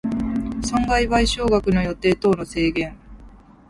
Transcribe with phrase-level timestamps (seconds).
[0.63, 2.97] 損害賠償額の予定等の制限